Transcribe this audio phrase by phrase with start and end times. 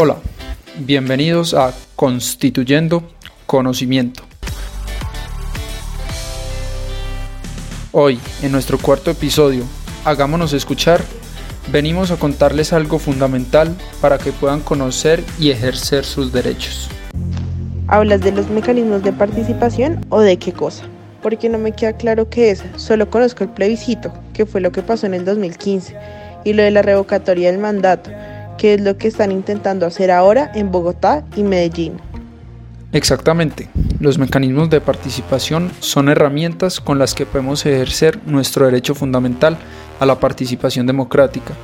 [0.00, 0.18] Hola,
[0.78, 3.02] bienvenidos a Constituyendo
[3.46, 4.22] Conocimiento.
[7.90, 9.64] Hoy, en nuestro cuarto episodio,
[10.04, 11.00] Hagámonos escuchar,
[11.72, 16.88] venimos a contarles algo fundamental para que puedan conocer y ejercer sus derechos.
[17.88, 20.84] ¿Hablas de los mecanismos de participación o de qué cosa?
[21.22, 24.82] Porque no me queda claro qué es, solo conozco el plebiscito, que fue lo que
[24.82, 25.96] pasó en el 2015,
[26.44, 28.12] y lo de la revocatoria del mandato,
[28.58, 31.94] que es lo que están intentando hacer ahora en Bogotá y Medellín.
[32.92, 33.68] Exactamente.
[34.00, 39.56] Los mecanismos de participación son herramientas con las que podemos ejercer nuestro derecho fundamental
[40.00, 41.54] a la participación democrática.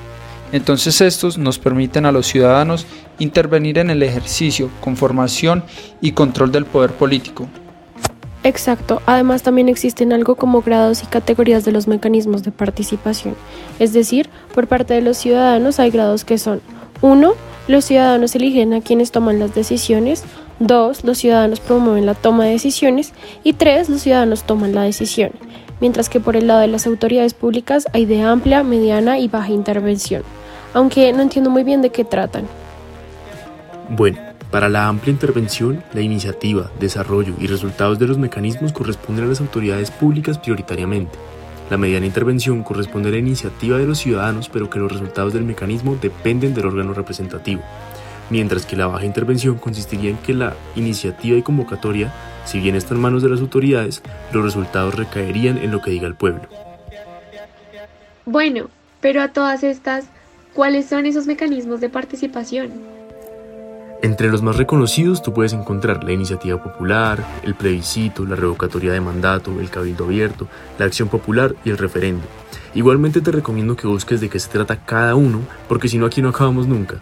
[0.53, 2.87] Entonces estos nos permiten a los ciudadanos
[3.19, 5.65] intervenir en el ejercicio, conformación
[6.01, 7.49] y control del poder político.
[8.45, 9.01] Exacto.
[9.07, 13.35] Además también existen algo como grados y categorías de los mecanismos de participación.
[13.79, 16.61] Es decir, por parte de los ciudadanos hay grados que son
[17.05, 17.35] 1.
[17.69, 20.25] Los ciudadanos eligen a quienes toman las decisiones.
[20.61, 21.05] 2.
[21.05, 23.13] Los ciudadanos promueven la toma de decisiones.
[23.43, 23.91] Y 3.
[23.91, 25.33] Los ciudadanos toman la decisión.
[25.81, 29.51] Mientras que por el lado de las autoridades públicas hay de amplia, mediana y baja
[29.51, 30.23] intervención.
[30.73, 32.47] Aunque no entiendo muy bien de qué tratan.
[33.91, 34.19] Bueno,
[34.51, 39.43] para la amplia intervención, la iniciativa, desarrollo y resultados de los mecanismos corresponden a las
[39.43, 41.19] autoridades públicas prioritariamente.
[41.71, 45.45] La mediana intervención corresponde a la iniciativa de los ciudadanos, pero que los resultados del
[45.45, 47.63] mecanismo dependen del órgano representativo
[48.31, 52.13] mientras que la baja intervención consistiría en que la iniciativa y convocatoria,
[52.45, 56.07] si bien está en manos de las autoridades, los resultados recaerían en lo que diga
[56.07, 56.43] el pueblo.
[58.27, 58.71] Bueno,
[59.01, 60.07] pero a todas estas,
[60.55, 62.73] ¿cuáles son esos mecanismos de participación?
[64.05, 69.01] Entre los más reconocidos tú puedes encontrar la iniciativa popular, el plebiscito, la revocatoria de
[69.01, 70.47] mandato, el cabildo abierto,
[70.79, 72.23] la acción popular y el referendo.
[72.75, 76.21] Igualmente te recomiendo que busques de qué se trata cada uno, porque si no aquí
[76.21, 76.97] no acabamos nunca.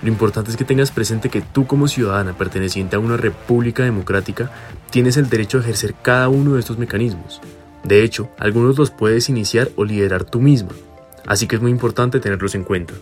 [0.00, 4.50] Lo importante es que tengas presente que tú como ciudadana perteneciente a una república democrática
[4.88, 7.42] tienes el derecho a ejercer cada uno de estos mecanismos.
[7.84, 10.70] De hecho, algunos los puedes iniciar o liderar tú misma,
[11.26, 12.94] así que es muy importante tenerlos en cuenta.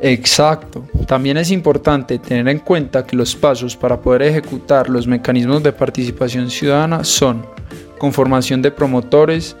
[0.00, 0.84] Exacto.
[1.06, 5.72] También es importante tener en cuenta que los pasos para poder ejecutar los mecanismos de
[5.72, 7.44] participación ciudadana son
[7.98, 9.56] conformación de promotores,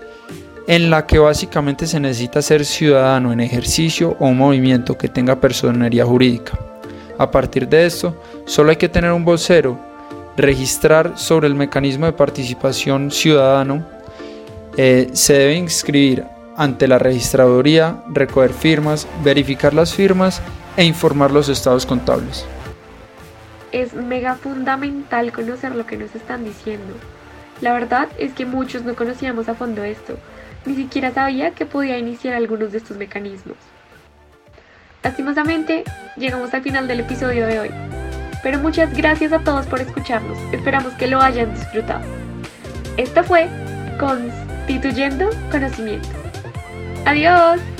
[0.66, 5.40] en la que básicamente se necesita ser ciudadano en ejercicio o un movimiento que tenga
[5.40, 6.58] personería jurídica.
[7.18, 9.78] A partir de esto, solo hay que tener un vocero,
[10.36, 13.84] registrar sobre el mecanismo de participación ciudadano,
[14.76, 16.24] eh, se debe inscribir
[16.60, 20.42] ante la registraduría, recoger firmas, verificar las firmas
[20.76, 22.44] e informar los estados contables.
[23.72, 26.92] Es mega fundamental conocer lo que nos están diciendo.
[27.62, 30.18] La verdad es que muchos no conocíamos a fondo esto,
[30.66, 33.56] ni siquiera sabía que podía iniciar algunos de estos mecanismos.
[35.02, 35.84] Lastimosamente,
[36.18, 37.70] llegamos al final del episodio de hoy,
[38.42, 42.04] pero muchas gracias a todos por escucharnos, esperamos que lo hayan disfrutado.
[42.98, 43.48] Esto fue
[43.98, 46.19] Constituyendo Conocimiento.
[47.10, 47.79] Adiós.